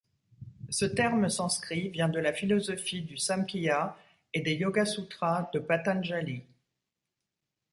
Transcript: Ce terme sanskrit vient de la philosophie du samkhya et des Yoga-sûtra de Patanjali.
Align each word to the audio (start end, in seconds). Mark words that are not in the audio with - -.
Ce 0.71 0.85
terme 0.85 1.29
sanskrit 1.29 1.89
vient 1.89 2.09
de 2.09 2.17
la 2.17 2.33
philosophie 2.33 3.03
du 3.03 3.17
samkhya 3.17 3.95
et 4.33 4.41
des 4.41 4.55
Yoga-sûtra 4.55 5.51
de 5.53 5.59
Patanjali. 5.59 6.41